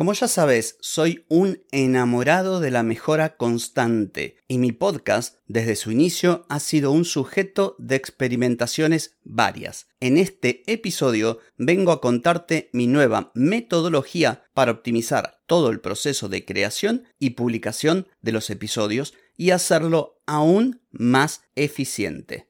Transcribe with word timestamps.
Como 0.00 0.14
ya 0.14 0.28
sabes, 0.28 0.78
soy 0.80 1.26
un 1.28 1.62
enamorado 1.72 2.60
de 2.60 2.70
la 2.70 2.82
mejora 2.82 3.36
constante 3.36 4.38
y 4.48 4.56
mi 4.56 4.72
podcast 4.72 5.36
desde 5.46 5.76
su 5.76 5.90
inicio 5.92 6.46
ha 6.48 6.58
sido 6.58 6.90
un 6.90 7.04
sujeto 7.04 7.76
de 7.78 7.96
experimentaciones 7.96 9.18
varias. 9.24 9.88
En 10.00 10.16
este 10.16 10.62
episodio 10.72 11.40
vengo 11.58 11.92
a 11.92 12.00
contarte 12.00 12.70
mi 12.72 12.86
nueva 12.86 13.30
metodología 13.34 14.44
para 14.54 14.72
optimizar 14.72 15.42
todo 15.44 15.68
el 15.68 15.80
proceso 15.80 16.30
de 16.30 16.46
creación 16.46 17.04
y 17.18 17.30
publicación 17.30 18.08
de 18.22 18.32
los 18.32 18.48
episodios 18.48 19.12
y 19.36 19.50
hacerlo 19.50 20.22
aún 20.24 20.80
más 20.90 21.42
eficiente. 21.56 22.49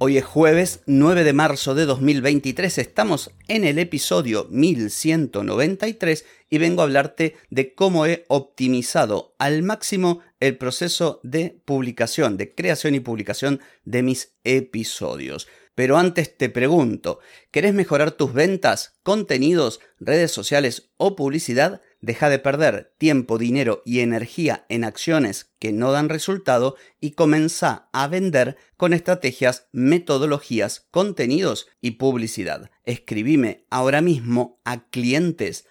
Hoy 0.00 0.16
es 0.16 0.24
jueves 0.24 0.84
9 0.86 1.24
de 1.24 1.32
marzo 1.32 1.74
de 1.74 1.84
2023, 1.84 2.78
estamos 2.78 3.32
en 3.48 3.64
el 3.64 3.80
episodio 3.80 4.46
1193 4.48 6.24
y 6.48 6.58
vengo 6.58 6.82
a 6.82 6.84
hablarte 6.84 7.34
de 7.50 7.74
cómo 7.74 8.06
he 8.06 8.24
optimizado 8.28 9.34
al 9.40 9.64
máximo 9.64 10.20
el 10.38 10.56
proceso 10.56 11.18
de 11.24 11.60
publicación, 11.64 12.36
de 12.36 12.54
creación 12.54 12.94
y 12.94 13.00
publicación 13.00 13.60
de 13.84 14.04
mis 14.04 14.36
episodios. 14.44 15.48
Pero 15.74 15.98
antes 15.98 16.36
te 16.36 16.48
pregunto, 16.48 17.18
¿querés 17.50 17.74
mejorar 17.74 18.12
tus 18.12 18.32
ventas, 18.32 19.00
contenidos, 19.02 19.80
redes 19.98 20.30
sociales 20.30 20.90
o 20.96 21.16
publicidad? 21.16 21.82
Deja 22.00 22.28
de 22.28 22.38
perder 22.38 22.92
tiempo, 22.96 23.38
dinero 23.38 23.82
y 23.84 24.00
energía 24.00 24.64
en 24.68 24.84
acciones 24.84 25.50
que 25.58 25.72
no 25.72 25.90
dan 25.90 26.08
resultado 26.08 26.76
y 27.00 27.10
comienza 27.12 27.88
a 27.92 28.06
vender 28.06 28.56
con 28.76 28.92
estrategias, 28.92 29.66
metodologías, 29.72 30.86
contenidos 30.92 31.66
y 31.80 31.92
publicidad. 31.92 32.70
Escribime 32.84 33.66
ahora 33.68 34.00
mismo 34.00 34.60
a 34.64 34.88
clientes 34.90 35.66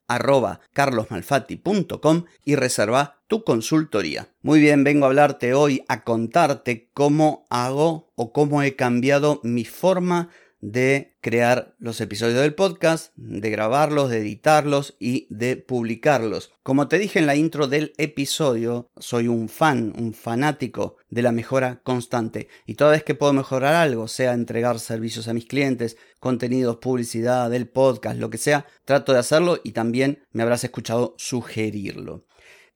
carlosmalfatti.com 0.74 2.26
y 2.44 2.56
reserva 2.56 3.22
tu 3.28 3.46
consultoría. 3.46 4.28
Muy 4.42 4.60
bien, 4.60 4.84
vengo 4.84 5.06
a 5.06 5.10
hablarte 5.10 5.54
hoy 5.54 5.84
a 5.88 6.04
contarte 6.04 6.90
cómo 6.94 7.46
hago 7.50 8.12
o 8.16 8.34
cómo 8.34 8.64
he 8.64 8.76
cambiado 8.76 9.40
mi 9.44 9.64
forma 9.64 10.28
de 10.28 10.47
crear 11.22 11.76
los 11.80 12.00
episodios 12.02 12.40
del 12.40 12.54
podcast, 12.54 13.14
de 13.16 13.50
grabarlos, 13.50 14.10
de 14.10 14.20
editarlos 14.20 14.96
y 15.00 15.28
de 15.30 15.58
publicarlos. 15.58 16.52
Como 16.64 16.88
te 16.88 17.00
dije 17.00 17.20
en 17.20 17.26
la 17.26 17.36
intro 17.36 17.68
del 17.68 17.94
episodio, 17.98 18.90
soy 18.98 19.28
un 19.28 19.50
fan, 19.50 19.94
un 19.98 20.14
fanático 20.14 20.98
de 21.10 21.22
la 21.22 21.32
mejora 21.32 21.82
constante 21.84 22.48
y 22.66 22.76
toda 22.76 22.92
vez 22.92 23.04
que 23.04 23.16
puedo 23.16 23.34
mejorar 23.34 23.76
algo, 23.76 24.08
sea 24.08 24.34
entregar 24.34 24.80
servicios 24.80 25.28
a 25.28 25.34
mis 25.34 25.46
clientes, 25.46 25.98
contenidos, 26.20 26.78
publicidad 26.78 27.50
del 27.50 27.68
podcast, 27.68 28.20
lo 28.20 28.30
que 28.30 28.38
sea, 28.38 28.66
trato 28.86 29.14
de 29.14 29.20
hacerlo 29.20 29.60
y 29.64 29.72
también 29.72 30.24
me 30.32 30.44
habrás 30.44 30.64
escuchado 30.64 31.16
sugerirlo. 31.18 32.27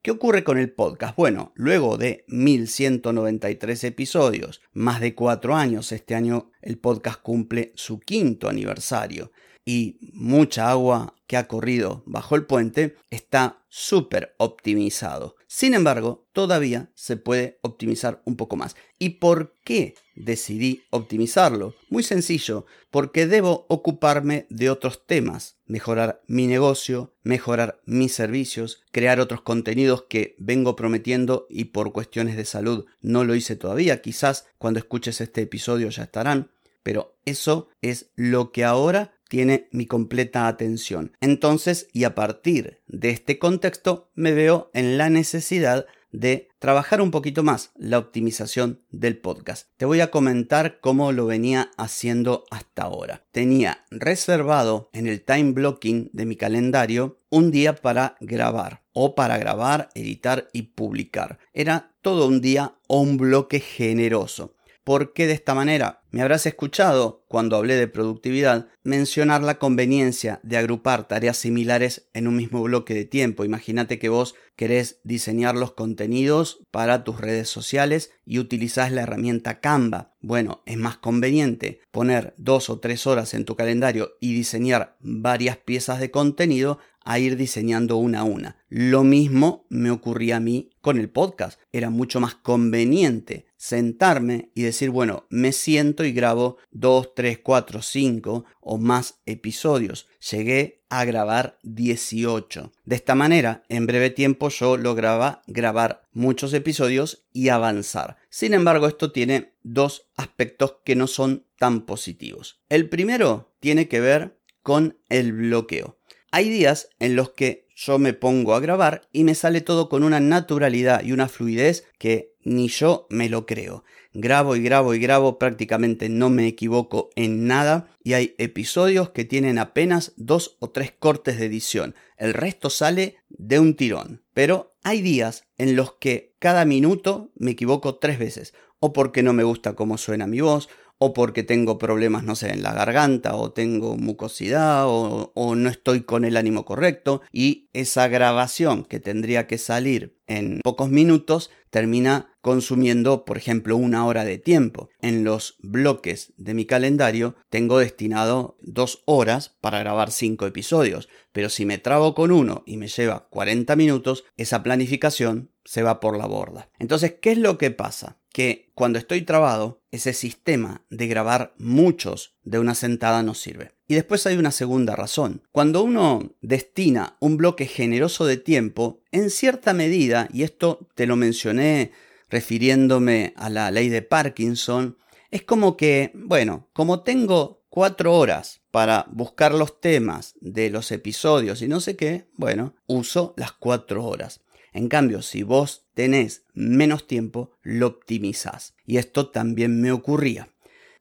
¿Qué 0.02 0.10
ocurre 0.10 0.42
con 0.42 0.58
el 0.58 0.72
podcast? 0.72 1.14
Bueno, 1.16 1.52
luego 1.54 1.96
de 1.96 2.24
1193 2.26 3.84
episodios, 3.84 4.60
más 4.72 5.00
de 5.00 5.14
cuatro 5.14 5.54
años, 5.54 5.92
este 5.92 6.16
año 6.16 6.50
el 6.60 6.76
podcast 6.76 7.22
cumple 7.22 7.70
su 7.76 8.00
quinto 8.00 8.48
aniversario 8.48 9.30
y 9.64 10.10
mucha 10.12 10.70
agua 10.70 11.14
que 11.28 11.36
ha 11.36 11.46
corrido 11.46 12.02
bajo 12.04 12.34
el 12.34 12.46
puente 12.46 12.96
está 13.10 13.62
súper 13.68 14.34
optimizado. 14.38 15.36
Sin 15.54 15.74
embargo, 15.74 16.26
todavía 16.32 16.90
se 16.94 17.18
puede 17.18 17.58
optimizar 17.60 18.22
un 18.24 18.36
poco 18.36 18.56
más. 18.56 18.74
¿Y 18.98 19.10
por 19.20 19.54
qué 19.64 19.96
decidí 20.16 20.84
optimizarlo? 20.88 21.74
Muy 21.90 22.02
sencillo, 22.02 22.64
porque 22.90 23.26
debo 23.26 23.66
ocuparme 23.68 24.46
de 24.48 24.70
otros 24.70 25.04
temas, 25.06 25.58
mejorar 25.66 26.22
mi 26.26 26.46
negocio, 26.46 27.12
mejorar 27.22 27.82
mis 27.84 28.14
servicios, 28.14 28.82
crear 28.92 29.20
otros 29.20 29.42
contenidos 29.42 30.06
que 30.08 30.36
vengo 30.38 30.74
prometiendo 30.74 31.46
y 31.50 31.66
por 31.66 31.92
cuestiones 31.92 32.38
de 32.38 32.46
salud 32.46 32.86
no 33.02 33.24
lo 33.24 33.34
hice 33.34 33.54
todavía. 33.54 34.00
Quizás 34.00 34.46
cuando 34.56 34.78
escuches 34.78 35.20
este 35.20 35.42
episodio 35.42 35.90
ya 35.90 36.04
estarán. 36.04 36.50
Pero 36.82 37.14
eso 37.26 37.68
es 37.82 38.10
lo 38.16 38.52
que 38.52 38.64
ahora 38.64 39.12
tiene 39.32 39.66
mi 39.70 39.86
completa 39.86 40.46
atención. 40.46 41.16
Entonces, 41.22 41.88
y 41.94 42.04
a 42.04 42.14
partir 42.14 42.82
de 42.86 43.08
este 43.08 43.38
contexto, 43.38 44.10
me 44.14 44.32
veo 44.32 44.70
en 44.74 44.98
la 44.98 45.08
necesidad 45.08 45.86
de 46.10 46.50
trabajar 46.58 47.00
un 47.00 47.10
poquito 47.10 47.42
más 47.42 47.70
la 47.74 47.96
optimización 47.96 48.82
del 48.90 49.16
podcast. 49.16 49.68
Te 49.78 49.86
voy 49.86 50.02
a 50.02 50.10
comentar 50.10 50.80
cómo 50.80 51.12
lo 51.12 51.24
venía 51.24 51.70
haciendo 51.78 52.44
hasta 52.50 52.82
ahora. 52.82 53.24
Tenía 53.32 53.86
reservado 53.90 54.90
en 54.92 55.06
el 55.06 55.24
time 55.24 55.52
blocking 55.52 56.10
de 56.12 56.26
mi 56.26 56.36
calendario 56.36 57.18
un 57.30 57.50
día 57.50 57.74
para 57.74 58.18
grabar 58.20 58.82
o 58.92 59.14
para 59.14 59.38
grabar, 59.38 59.88
editar 59.94 60.50
y 60.52 60.74
publicar. 60.74 61.38
Era 61.54 61.94
todo 62.02 62.26
un 62.26 62.42
día 62.42 62.74
o 62.86 63.00
un 63.00 63.16
bloque 63.16 63.60
generoso. 63.60 64.56
¿Por 64.84 65.14
qué 65.14 65.26
de 65.26 65.32
esta 65.32 65.54
manera? 65.54 66.01
Me 66.12 66.20
habrás 66.20 66.44
escuchado, 66.44 67.24
cuando 67.26 67.56
hablé 67.56 67.74
de 67.76 67.88
productividad, 67.88 68.68
mencionar 68.82 69.42
la 69.42 69.58
conveniencia 69.58 70.40
de 70.42 70.58
agrupar 70.58 71.08
tareas 71.08 71.38
similares 71.38 72.10
en 72.12 72.28
un 72.28 72.36
mismo 72.36 72.62
bloque 72.62 72.92
de 72.92 73.06
tiempo. 73.06 73.46
Imagínate 73.46 73.98
que 73.98 74.10
vos 74.10 74.34
querés 74.54 75.00
diseñar 75.04 75.54
los 75.54 75.72
contenidos 75.72 76.66
para 76.70 77.02
tus 77.02 77.18
redes 77.18 77.48
sociales 77.48 78.10
y 78.26 78.40
utilizás 78.40 78.92
la 78.92 79.00
herramienta 79.00 79.60
Canva. 79.60 80.12
Bueno, 80.20 80.62
es 80.66 80.76
más 80.76 80.98
conveniente 80.98 81.80
poner 81.90 82.34
dos 82.36 82.68
o 82.68 82.78
tres 82.78 83.06
horas 83.06 83.32
en 83.32 83.46
tu 83.46 83.56
calendario 83.56 84.12
y 84.20 84.34
diseñar 84.34 84.98
varias 85.00 85.56
piezas 85.56 85.98
de 85.98 86.10
contenido 86.10 86.78
a 87.04 87.18
ir 87.18 87.36
diseñando 87.36 87.96
una 87.96 88.20
a 88.20 88.24
una. 88.24 88.56
Lo 88.68 89.02
mismo 89.02 89.66
me 89.68 89.90
ocurría 89.90 90.36
a 90.36 90.40
mí 90.40 90.70
con 90.80 90.98
el 90.98 91.08
podcast. 91.08 91.58
Era 91.72 91.90
mucho 91.90 92.20
más 92.20 92.34
conveniente 92.34 93.46
sentarme 93.56 94.50
y 94.54 94.62
decir, 94.62 94.90
bueno, 94.90 95.26
me 95.30 95.52
siento 95.52 96.01
y 96.04 96.12
grabo 96.12 96.58
2, 96.70 97.14
3, 97.14 97.38
4, 97.38 97.82
5 97.82 98.44
o 98.60 98.78
más 98.78 99.20
episodios. 99.26 100.08
Llegué 100.30 100.82
a 100.88 101.04
grabar 101.04 101.58
18. 101.62 102.72
De 102.84 102.96
esta 102.96 103.14
manera, 103.14 103.64
en 103.68 103.86
breve 103.86 104.10
tiempo 104.10 104.48
yo 104.50 104.76
lograba 104.76 105.42
grabar 105.46 106.02
muchos 106.12 106.52
episodios 106.52 107.24
y 107.32 107.48
avanzar. 107.48 108.18
Sin 108.28 108.54
embargo, 108.54 108.86
esto 108.86 109.10
tiene 109.12 109.54
dos 109.62 110.08
aspectos 110.16 110.76
que 110.84 110.96
no 110.96 111.06
son 111.06 111.46
tan 111.58 111.86
positivos. 111.86 112.60
El 112.68 112.88
primero 112.88 113.54
tiene 113.60 113.88
que 113.88 114.00
ver 114.00 114.36
con 114.62 114.98
el 115.08 115.32
bloqueo. 115.32 115.98
Hay 116.30 116.48
días 116.48 116.88
en 116.98 117.16
los 117.16 117.30
que 117.30 117.68
yo 117.74 117.98
me 117.98 118.12
pongo 118.12 118.54
a 118.54 118.60
grabar 118.60 119.08
y 119.12 119.24
me 119.24 119.34
sale 119.34 119.60
todo 119.60 119.88
con 119.88 120.04
una 120.04 120.20
naturalidad 120.20 121.02
y 121.02 121.12
una 121.12 121.28
fluidez 121.28 121.84
que 121.98 122.34
ni 122.44 122.68
yo 122.68 123.06
me 123.10 123.28
lo 123.28 123.46
creo. 123.46 123.84
Grabo 124.14 124.56
y 124.56 124.62
grabo 124.62 124.92
y 124.94 124.98
grabo, 124.98 125.38
prácticamente 125.38 126.10
no 126.10 126.28
me 126.28 126.46
equivoco 126.46 127.08
en 127.16 127.46
nada 127.46 127.88
y 128.04 128.12
hay 128.12 128.34
episodios 128.36 129.10
que 129.10 129.24
tienen 129.24 129.58
apenas 129.58 130.12
dos 130.16 130.56
o 130.60 130.68
tres 130.70 130.92
cortes 130.92 131.38
de 131.38 131.46
edición. 131.46 131.94
El 132.18 132.34
resto 132.34 132.68
sale 132.68 133.16
de 133.30 133.58
un 133.58 133.74
tirón. 133.74 134.22
Pero 134.34 134.74
hay 134.82 135.00
días 135.00 135.44
en 135.56 135.76
los 135.76 135.94
que 135.94 136.34
cada 136.38 136.66
minuto 136.66 137.30
me 137.36 137.52
equivoco 137.52 137.96
tres 137.96 138.18
veces. 138.18 138.52
O 138.80 138.92
porque 138.92 139.22
no 139.22 139.32
me 139.32 139.44
gusta 139.44 139.74
cómo 139.74 139.96
suena 139.96 140.26
mi 140.26 140.40
voz, 140.40 140.68
o 141.04 141.12
porque 141.14 141.42
tengo 141.42 141.78
problemas, 141.78 142.22
no 142.22 142.36
sé, 142.36 142.52
en 142.52 142.62
la 142.62 142.72
garganta, 142.72 143.34
o 143.34 143.50
tengo 143.50 143.96
mucosidad, 143.96 144.86
o, 144.86 145.32
o, 145.34 145.54
no 145.56 145.68
estoy 145.68 146.02
con 146.02 146.24
el 146.24 146.36
ánimo 146.36 146.64
correcto, 146.64 147.22
y 147.32 147.68
esa 147.72 148.06
grabación 148.06 148.84
que 148.84 149.00
tendría 149.00 149.48
que 149.48 149.58
salir 149.58 150.16
en 150.28 150.60
pocos 150.62 150.90
minutos 150.90 151.50
termina 151.70 152.32
consumiendo, 152.40 153.24
por 153.24 153.36
ejemplo, 153.36 153.76
una 153.76 154.06
hora 154.06 154.24
de 154.24 154.38
tiempo. 154.38 154.90
En 155.00 155.24
los 155.24 155.56
bloques 155.58 156.34
de 156.36 156.54
mi 156.54 156.66
calendario 156.66 157.34
tengo 157.50 157.78
destinado 157.78 158.56
dos 158.60 159.02
horas 159.04 159.56
para 159.60 159.80
grabar 159.80 160.12
cinco 160.12 160.46
episodios, 160.46 161.08
pero 161.32 161.48
si 161.48 161.64
me 161.66 161.78
trabo 161.78 162.14
con 162.14 162.30
uno 162.30 162.62
y 162.64 162.76
me 162.76 162.86
lleva 162.86 163.26
40 163.30 163.74
minutos, 163.74 164.22
esa 164.36 164.62
planificación 164.62 165.50
se 165.64 165.82
va 165.82 165.98
por 165.98 166.16
la 166.16 166.26
borda. 166.26 166.70
Entonces, 166.78 167.16
¿qué 167.20 167.32
es 167.32 167.38
lo 167.38 167.58
que 167.58 167.72
pasa? 167.72 168.21
Que 168.32 168.70
cuando 168.74 168.98
estoy 168.98 169.22
trabado, 169.22 169.82
ese 169.90 170.14
sistema 170.14 170.84
de 170.90 171.06
grabar 171.06 171.54
muchos 171.58 172.34
de 172.42 172.58
una 172.58 172.74
sentada 172.74 173.22
no 173.22 173.34
sirve. 173.34 173.72
Y 173.86 173.94
después 173.94 174.26
hay 174.26 174.36
una 174.36 174.50
segunda 174.50 174.96
razón. 174.96 175.42
Cuando 175.52 175.82
uno 175.82 176.34
destina 176.40 177.16
un 177.20 177.36
bloque 177.36 177.66
generoso 177.66 178.24
de 178.24 178.38
tiempo, 178.38 179.02
en 179.12 179.30
cierta 179.30 179.74
medida, 179.74 180.28
y 180.32 180.42
esto 180.44 180.88
te 180.94 181.06
lo 181.06 181.16
mencioné 181.16 181.92
refiriéndome 182.30 183.34
a 183.36 183.50
la 183.50 183.70
ley 183.70 183.90
de 183.90 184.00
Parkinson, 184.00 184.96
es 185.30 185.42
como 185.42 185.76
que, 185.76 186.12
bueno, 186.14 186.68
como 186.72 187.02
tengo 187.02 187.62
cuatro 187.68 188.14
horas 188.14 188.62
para 188.70 189.06
buscar 189.10 189.54
los 189.54 189.80
temas 189.80 190.34
de 190.40 190.70
los 190.70 190.92
episodios 190.92 191.62
y 191.62 191.68
no 191.68 191.80
sé 191.80 191.96
qué, 191.96 192.28
bueno, 192.34 192.74
uso 192.86 193.34
las 193.36 193.52
cuatro 193.52 194.04
horas. 194.04 194.40
En 194.72 194.88
cambio, 194.88 195.22
si 195.22 195.42
vos 195.42 195.86
tenés 195.94 196.44
menos 196.54 197.06
tiempo, 197.06 197.52
lo 197.62 197.86
optimizás. 197.86 198.74
Y 198.86 198.96
esto 198.96 199.30
también 199.30 199.80
me 199.80 199.92
ocurría. 199.92 200.48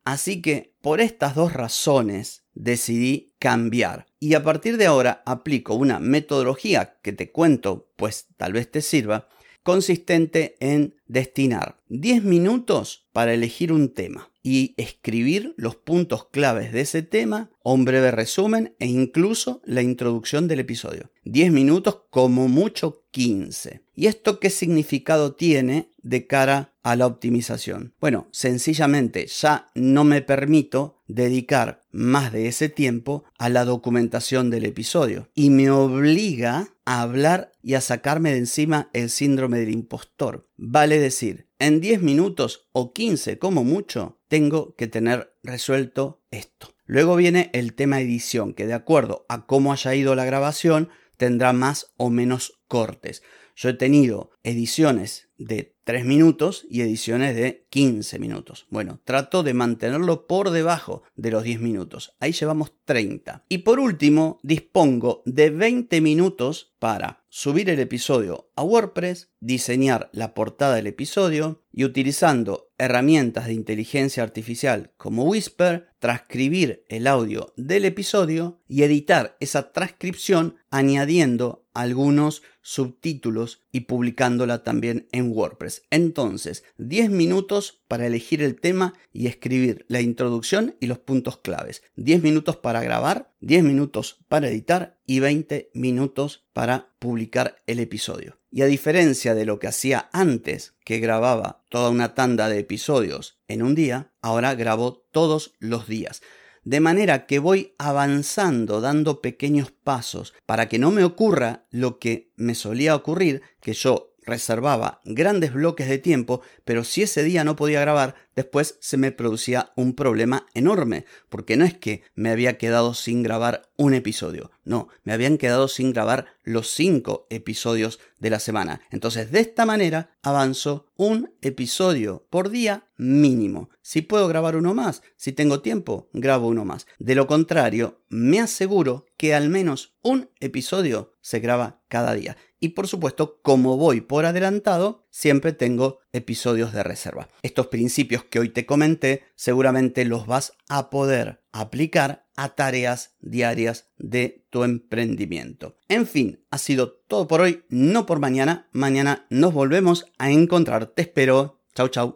Así 0.04 0.42
que 0.42 0.74
por 0.82 1.00
estas 1.00 1.36
dos 1.36 1.54
razones 1.54 2.44
decidí 2.54 3.34
cambiar. 3.40 4.08
Y 4.20 4.34
a 4.34 4.44
partir 4.44 4.78
de 4.78 4.88
ahora 4.88 5.22
aplico 5.26 5.74
una 5.74 6.00
metodología 6.00 6.98
que 7.02 7.14
te 7.14 7.32
cuento, 7.32 7.90
pues 7.96 8.28
tal 8.38 8.54
vez 8.54 8.70
te 8.70 8.82
sirva, 8.82 9.30
consistente 9.64 10.56
en 10.60 10.96
destinar 11.08 11.80
10 11.90 12.24
minutos 12.24 13.08
para 13.12 13.34
elegir 13.34 13.72
un 13.72 13.94
tema 13.94 14.32
y 14.44 14.74
escribir 14.78 15.54
los 15.58 15.76
puntos 15.76 16.26
claves 16.26 16.72
de 16.72 16.82
ese 16.82 17.04
tema, 17.04 17.52
un 17.64 17.86
breve 17.86 18.12
resumen 18.12 18.76
e 18.80 18.88
incluso 18.88 19.62
la 19.66 19.82
introducción 19.82 20.48
del 20.48 20.62
episodio. 20.62 21.12
10 21.26 21.52
minutos 21.52 22.04
como 22.10 22.48
mucho 22.48 23.04
15. 23.12 23.84
¿Y 23.94 24.08
esto 24.08 24.40
qué 24.40 24.50
significado 24.50 25.36
tiene 25.36 25.92
de 26.02 26.26
cara 26.26 26.74
a 26.82 26.96
la 26.96 27.06
optimización? 27.06 27.94
Bueno, 28.00 28.28
sencillamente 28.32 29.28
ya 29.28 29.70
no 29.76 30.04
me 30.04 30.22
permito 30.22 31.02
dedicar 31.08 31.84
más 31.92 32.32
de 32.32 32.48
ese 32.48 32.70
tiempo 32.70 33.26
a 33.38 33.50
la 33.50 33.66
documentación 33.66 34.50
del 34.50 34.66
episodio 34.66 35.30
y 35.36 35.50
me 35.50 35.70
obliga 35.70 36.70
a 36.86 37.02
hablar 37.02 37.52
y 37.62 37.76
a 37.76 37.82
sacarme 37.82 38.32
de 38.32 38.40
encima 38.40 38.90
el 38.94 39.10
síndrome 39.10 39.60
del 39.60 39.70
impostor. 39.70 40.50
Vale 40.58 41.00
decir, 41.00 41.50
en 41.60 41.82
10 41.82 42.02
minutos 42.02 42.70
o 42.72 42.94
15 42.94 43.38
como 43.38 43.64
mucho, 43.64 44.20
tengo 44.28 44.76
que 44.76 44.88
tener 44.88 45.36
resuelto 45.44 46.24
esto. 46.32 46.74
Luego 46.86 47.16
viene 47.16 47.50
el 47.54 47.74
tema 47.74 48.02
edición, 48.02 48.54
que 48.54 48.66
de 48.66 48.74
acuerdo 48.74 49.26
a 49.30 49.46
cómo 49.46 49.72
haya 49.72 49.94
ido 49.96 50.16
la 50.16 50.26
grabación, 50.26 50.90
tendrá 51.18 51.54
más 51.54 51.94
o 51.98 52.10
menos 52.10 52.62
cortes. 52.68 53.22
Yo 53.56 53.70
he 53.70 53.74
tenido 53.74 54.32
ediciones 54.44 55.30
de 55.38 55.76
3 55.92 56.06
minutos 56.06 56.66
y 56.70 56.80
ediciones 56.80 57.36
de 57.36 57.68
15 57.70 58.18
minutos. 58.18 58.66
Bueno, 58.70 59.02
trato 59.04 59.44
de 59.44 59.54
mantenerlo 59.54 60.26
por 60.26 60.52
debajo 60.52 61.04
de 61.18 61.32
los 61.32 61.44
10 61.44 61.60
minutos. 61.60 62.16
Ahí 62.22 62.32
llevamos 62.32 62.72
30. 62.86 63.44
Y 63.50 63.58
por 63.58 63.78
último, 63.78 64.40
dispongo 64.42 65.22
de 65.26 65.50
20 65.50 66.00
minutos 66.00 66.72
para 66.80 67.26
subir 67.28 67.70
el 67.70 67.80
episodio 67.82 68.50
a 68.56 68.64
WordPress, 68.64 69.32
diseñar 69.42 70.10
la 70.14 70.34
portada 70.34 70.76
del 70.76 70.88
episodio 70.88 71.62
y 71.74 71.84
utilizando 71.84 72.72
herramientas 72.78 73.48
de 73.48 73.54
inteligencia 73.54 74.24
artificial 74.24 74.92
como 74.96 75.26
Whisper, 75.26 75.90
transcribir 76.00 76.86
el 76.90 77.06
audio 77.06 77.54
del 77.58 77.86
episodio 77.86 78.62
y 78.68 78.84
editar 78.84 79.38
esa 79.40 79.72
transcripción 79.72 80.56
añadiendo 80.70 81.66
algunos 81.74 82.44
subtítulos 82.62 83.62
y 83.72 83.82
publicándola 83.82 84.64
también 84.64 85.08
en 85.12 85.32
WordPress. 85.32 85.81
Entonces, 85.90 86.64
10 86.78 87.10
minutos 87.10 87.82
para 87.88 88.08
elegir 88.08 88.42
el 88.42 88.60
tema 88.60 88.94
y 89.12 89.28
escribir 89.28 89.86
la 89.88 90.02
introducción 90.02 90.76
y 90.80 90.88
los 90.88 91.00
puntos 91.00 91.38
claves. 91.38 91.84
10 91.96 92.24
minutos 92.24 92.58
para 92.58 92.82
grabar, 92.82 93.34
10 93.42 93.64
minutos 93.64 94.20
para 94.28 94.48
editar 94.48 95.00
y 95.06 95.20
20 95.20 95.72
minutos 95.74 96.46
para 96.54 96.94
publicar 97.00 97.58
el 97.68 97.80
episodio. 97.80 98.38
Y 98.52 98.62
a 98.62 98.66
diferencia 98.66 99.34
de 99.34 99.46
lo 99.46 99.60
que 99.60 99.68
hacía 99.68 100.10
antes, 100.12 100.76
que 100.84 101.00
grababa 101.00 101.64
toda 101.70 101.90
una 101.90 102.16
tanda 102.16 102.50
de 102.50 102.60
episodios 102.60 103.40
en 103.48 103.64
un 103.64 103.76
día, 103.76 104.12
ahora 104.22 104.56
grabo 104.56 105.06
todos 105.12 105.54
los 105.60 105.88
días 105.88 106.22
de 106.64 106.80
manera 106.80 107.26
que 107.26 107.40
voy 107.40 107.74
avanzando 107.78 108.82
dando 108.82 109.22
pequeños 109.22 109.72
pasos 109.72 110.34
para 110.46 110.70
que 110.70 110.80
no 110.80 110.92
me 110.92 111.04
ocurra 111.04 111.66
lo 111.72 111.98
que 112.00 112.32
me 112.36 112.56
solía 112.56 112.96
ocurrir, 112.96 113.42
que 113.62 113.74
yo 113.74 114.11
reservaba 114.24 115.02
grandes 115.06 115.54
bloques 115.54 115.88
de 115.88 115.98
tiempo, 115.98 116.42
pero 116.66 116.84
si 116.84 117.04
ese 117.04 117.24
día 117.24 117.44
no 117.44 117.56
podía 117.56 117.82
grabar, 117.82 118.16
después 118.36 118.78
se 118.80 118.98
me 118.98 119.12
producía 119.12 119.72
un 119.76 119.96
problema 119.96 120.46
enorme, 120.54 121.06
porque 121.30 121.58
no 121.58 121.66
es 121.66 121.74
que 121.74 122.04
me 122.16 122.30
había 122.30 122.58
quedado 122.58 122.94
sin 122.94 123.24
grabar 123.24 123.71
un 123.82 123.96
episodio, 123.96 124.52
no, 124.64 124.90
me 125.04 125.12
habían 125.12 125.40
quedado 125.40 125.68
sin 125.68 125.92
grabar 125.92 126.28
los 126.44 126.70
cinco 126.70 127.26
episodios 127.32 128.00
de 128.20 128.30
la 128.30 128.40
semana. 128.40 128.82
Entonces, 128.92 129.32
de 129.32 129.40
esta 129.40 129.66
manera 129.66 130.12
avanzo 130.22 130.86
un 130.98 131.34
episodio 131.42 132.28
por 132.30 132.52
día 132.52 132.88
mínimo. 132.98 133.72
Si 133.82 134.04
puedo 134.04 134.28
grabar 134.28 134.56
uno 134.56 134.76
más, 134.76 135.02
si 135.16 135.32
tengo 135.32 135.62
tiempo, 135.62 136.10
grabo 136.14 136.48
uno 136.48 136.64
más. 136.64 136.86
De 137.00 137.16
lo 137.16 137.26
contrario, 137.26 138.04
me 138.08 138.40
aseguro 138.40 139.08
que 139.18 139.34
al 139.34 139.50
menos 139.50 139.96
un 140.04 140.30
episodio 140.40 141.16
se 141.22 141.40
graba 141.40 141.82
cada 141.88 142.14
día. 142.14 142.38
Y 142.60 142.70
por 142.70 142.88
supuesto, 142.88 143.40
como 143.42 143.78
voy 143.78 144.02
por 144.02 144.28
adelantado, 144.28 145.01
siempre 145.12 145.54
tengo 145.54 146.00
episodios 146.12 146.74
de 146.74 146.82
reserva. 146.82 147.30
Estos 147.44 147.68
principios 147.68 148.24
que 148.24 148.40
hoy 148.40 148.50
te 148.50 148.66
comenté 148.66 149.24
seguramente 149.36 150.06
los 150.06 150.26
vas 150.26 150.54
a 150.68 150.90
poder 150.90 151.44
aplicar 151.52 152.26
a 152.36 152.56
tareas 152.56 153.16
diarias 153.20 153.92
de 153.98 154.46
tu 154.50 154.64
emprendimiento. 154.64 155.78
En 155.88 156.08
fin, 156.08 156.44
ha 156.50 156.58
sido 156.58 156.92
todo 157.08 157.28
por 157.28 157.42
hoy, 157.42 157.66
no 157.70 158.08
por 158.08 158.20
mañana. 158.20 158.70
Mañana 158.72 159.28
nos 159.30 159.54
volvemos 159.54 160.06
a 160.18 160.32
encontrar. 160.32 160.88
Te 160.88 161.04
espero. 161.04 161.62
Chau, 161.76 161.90
chau. 161.90 162.16